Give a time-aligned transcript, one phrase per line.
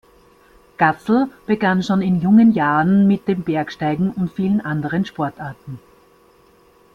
[0.79, 5.77] Graßl begann schon in jungen Jahren mit dem Bergsteigen und vielen anderen Sportarten.